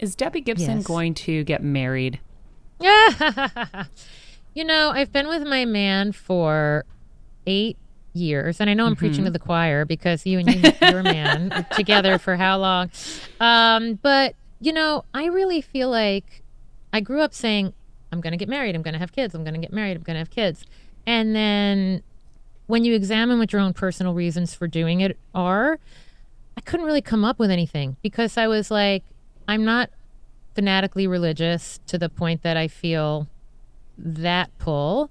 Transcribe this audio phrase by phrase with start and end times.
[0.00, 0.86] Is Debbie Gibson Yes.
[0.86, 2.20] going to get married?
[2.80, 3.84] Yeah.
[4.56, 6.84] You know, I've been with my man for
[7.44, 7.76] eight
[8.12, 11.66] years, and I know I'm preaching to the choir because you and you, your man
[11.72, 12.92] together for how long?
[13.40, 16.44] Um, but you know, I really feel like
[16.92, 17.72] I grew up saying,
[18.12, 18.76] "I'm going to get married.
[18.76, 19.34] I'm going to have kids.
[19.34, 19.96] I'm going to get married.
[19.96, 20.64] I'm going to have kids,"
[21.04, 22.04] and then
[22.68, 25.80] when you examine what your own personal reasons for doing it are,
[26.56, 29.02] I couldn't really come up with anything because I was like,
[29.48, 29.90] I'm not
[30.54, 33.28] fanatically religious to the point that I feel
[33.98, 35.10] that pull.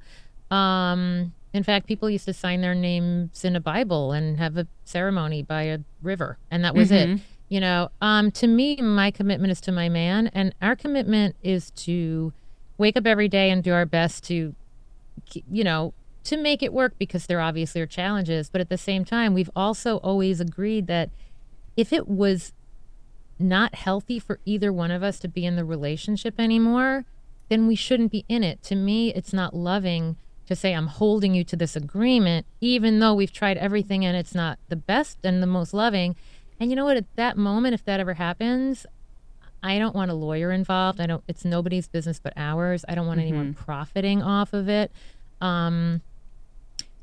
[0.49, 4.67] Um, in fact, people used to sign their names in a Bible and have a
[4.85, 7.09] ceremony by a river, and that was it.
[7.49, 11.69] You know, um, to me, my commitment is to my man, and our commitment is
[11.71, 12.33] to
[12.79, 14.55] wake up every day and do our best to,
[15.51, 18.49] you know, to make it work because there obviously are challenges.
[18.49, 21.11] But at the same time, we've also always agreed that
[21.77, 22.53] if it was
[23.43, 27.05] not healthy for either one of us to be in the relationship anymore,
[27.49, 28.63] then we shouldn't be in it.
[28.63, 30.15] To me, it's not loving
[30.47, 34.35] to say, I'm holding you to this agreement, even though we've tried everything and it's
[34.35, 36.15] not the best and the most loving.
[36.59, 36.97] And you know what?
[36.97, 38.85] At that moment, if that ever happens,
[39.61, 40.99] I don't want a lawyer involved.
[40.99, 42.83] I don't, it's nobody's business but ours.
[42.87, 44.91] I don't want anyone profiting off of it.
[45.39, 46.01] Um,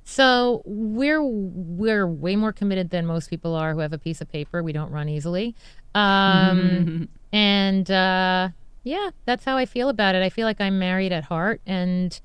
[0.04, 4.30] so we're we're way more committed than most people are who have a piece of
[4.30, 4.62] paper.
[4.62, 5.54] We don't run easily,
[5.94, 8.48] um, and uh,
[8.82, 10.22] yeah, that's how I feel about it.
[10.22, 12.18] I feel like I'm married at heart, and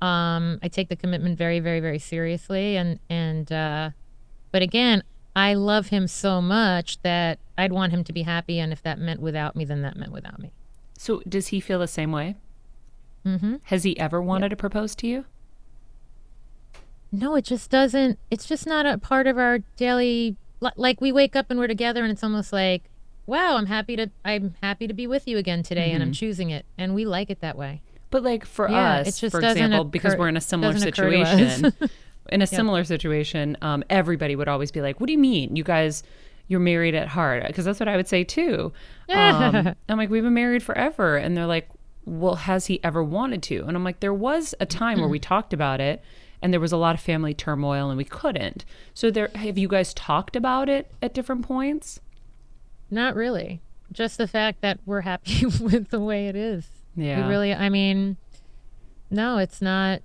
[0.00, 2.76] um, I take the commitment very, very, very seriously.
[2.76, 3.90] And and uh,
[4.50, 5.02] but again,
[5.36, 8.58] I love him so much that I'd want him to be happy.
[8.58, 10.52] And if that meant without me, then that meant without me.
[10.98, 12.36] So does he feel the same way?
[13.24, 13.56] Mm-hmm.
[13.64, 15.24] Has he ever wanted to propose to you?
[17.10, 18.18] No, it just doesn't.
[18.30, 20.36] It's just not a part of our daily.
[20.76, 22.84] Like we wake up and we're together, and it's almost like,
[23.26, 24.10] wow, I'm happy to.
[24.24, 27.30] I'm happy to be with you again today, and I'm choosing it, and we like
[27.30, 27.80] it that way.
[28.10, 31.20] But like for Yeah, us, for example, because we're in a similar doesn't occur to
[31.20, 31.28] us.
[31.30, 31.90] situation,
[32.30, 35.64] in a similar situation, um, everybody would always be like, "What do you mean, you
[35.64, 36.02] guys?"
[36.50, 38.72] You're married at heart because that's what I would say too.
[39.14, 41.68] Um, I'm like, we've been married forever, and they're like,
[42.06, 43.64] well, has he ever wanted to?
[43.66, 46.02] And I'm like, there was a time where we talked about it,
[46.40, 48.64] and there was a lot of family turmoil, and we couldn't.
[48.94, 52.00] So there, have you guys talked about it at different points?
[52.90, 53.60] Not really.
[53.92, 56.68] Just the fact that we're happy with the way it is.
[56.94, 57.24] Yeah.
[57.24, 57.54] We really.
[57.54, 58.16] I mean,
[59.10, 60.02] no, it's not.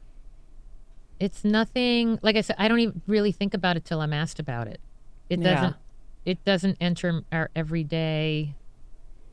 [1.20, 2.20] It's nothing.
[2.22, 4.80] Like I said, I don't even really think about it till I'm asked about it.
[5.30, 5.76] It doesn't.
[6.26, 8.56] It doesn't enter our everyday.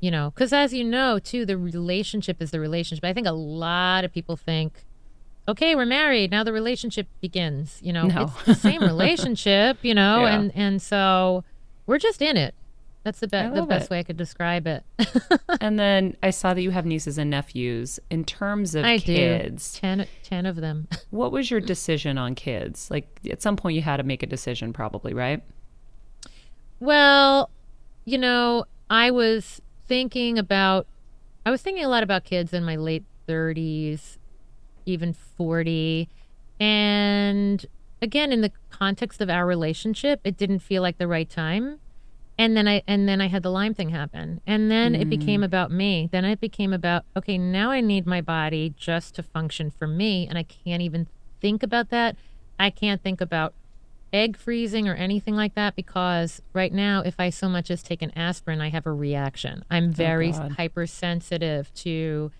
[0.00, 3.04] You know, because as you know, too, the relationship is the relationship.
[3.04, 4.84] I think a lot of people think,
[5.50, 6.42] okay, we're married now.
[6.44, 7.78] The relationship begins.
[7.82, 8.32] You know, No.
[8.38, 9.78] it's the same relationship.
[9.82, 10.34] You know, Yeah.
[10.38, 11.44] and and so
[11.86, 12.54] we're just in it.
[13.02, 13.90] That's the best the best it.
[13.90, 14.84] way I could describe it.
[15.62, 17.98] and then I saw that you have nieces and nephews.
[18.10, 19.80] In terms of I kids, do.
[19.80, 20.86] Ten, ten of them.
[21.10, 22.90] what was your decision on kids?
[22.90, 25.42] Like at some point you had to make a decision, probably, right?
[26.78, 27.50] Well,
[28.04, 30.86] you know, I was thinking about,
[31.44, 34.16] I was thinking a lot about kids in my late 30s,
[34.86, 36.08] even 40.
[36.58, 37.64] And
[38.02, 41.78] again, in the context of our relationship, it didn't feel like the right time.
[42.38, 44.40] And then I and then I had the Lyme thing happen.
[44.46, 45.10] And then it mm.
[45.10, 46.08] became about me.
[46.10, 50.26] Then it became about okay, now I need my body just to function for me
[50.26, 51.06] and I can't even
[51.40, 52.16] think about that.
[52.58, 53.52] I can't think about
[54.12, 58.02] egg freezing or anything like that because right now if I so much as take
[58.02, 59.64] an aspirin, I have a reaction.
[59.70, 60.52] I'm oh, very God.
[60.52, 62.32] hypersensitive to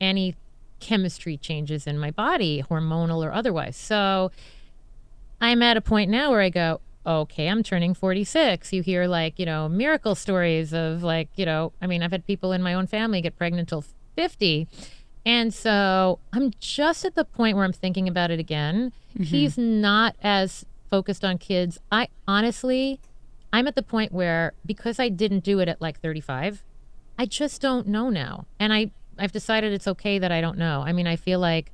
[0.00, 0.36] any
[0.80, 3.76] chemistry changes in my body, hormonal or otherwise.
[3.76, 4.30] So
[5.40, 8.72] I'm at a point now where I go, okay, I'm turning 46.
[8.72, 12.26] You hear like, you know, miracle stories of like, you know, I mean, I've had
[12.26, 13.84] people in my own family get pregnant till
[14.16, 14.68] 50.
[15.24, 18.92] And so I'm just at the point where I'm thinking about it again.
[19.12, 19.22] Mm-hmm.
[19.24, 21.78] He's not as focused on kids.
[21.90, 23.00] I honestly,
[23.52, 26.62] I'm at the point where because I didn't do it at like 35,
[27.18, 28.46] I just don't know now.
[28.58, 30.82] And I, I've decided it's okay that I don't know.
[30.86, 31.72] I mean, I feel like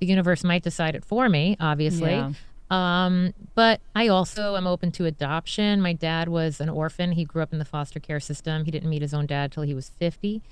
[0.00, 2.10] the universe might decide it for me, obviously.
[2.10, 2.32] Yeah.
[2.70, 5.82] Um, but I also am open to adoption.
[5.82, 7.12] My dad was an orphan.
[7.12, 8.64] He grew up in the foster care system.
[8.64, 10.42] He didn't meet his own dad till he was 50.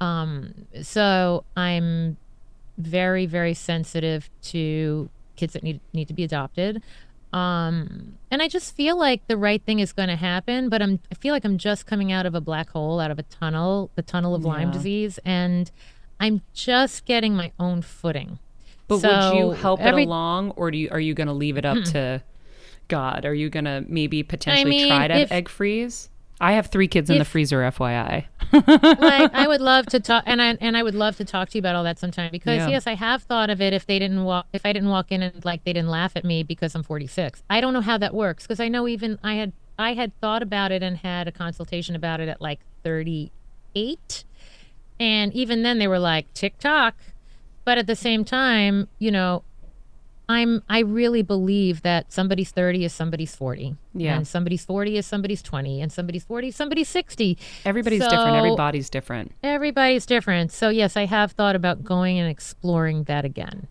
[0.00, 2.16] Um, so I'm
[2.76, 6.82] very, very sensitive to kids that need need to be adopted.
[7.32, 10.98] Um, and I just feel like the right thing is going to happen, but I'm
[11.10, 13.90] I feel like I'm just coming out of a black hole, out of a tunnel,
[13.94, 15.70] the tunnel of Lyme disease, and
[16.18, 18.38] I'm just getting my own footing.
[18.88, 21.56] But would you help every- it along, or do you are you going to leave
[21.56, 22.22] it up to
[22.88, 23.24] God?
[23.24, 26.09] Are you going to maybe potentially mean, try to if- egg freeze?
[26.40, 28.24] I have three kids in the freezer, FYI.
[28.52, 31.58] like I would love to talk, and I and I would love to talk to
[31.58, 32.68] you about all that sometime because Yeah.
[32.68, 33.72] yes, I have thought of it.
[33.72, 36.24] If they didn't walk, if I didn't walk in and like they didn't laugh at
[36.24, 39.34] me because I'm 46, I don't know how that works because I know even I
[39.34, 44.24] had I had thought about it and had a consultation about it at like 38,
[44.98, 46.94] and even then they were like tick tock,
[47.64, 49.42] but at the same time, you know.
[50.30, 53.74] I'm I really believe that somebody's 30 is somebody's 40.
[53.94, 54.16] Yeah.
[54.16, 57.36] And somebody's 40 is somebody's 20 and somebody's 40 is somebody's 60.
[57.64, 58.26] Everybody's different.
[58.28, 59.32] So- Everybody's different.
[59.42, 60.52] Everybody's different.
[60.52, 63.66] So yes, I have thought about going and exploring that again.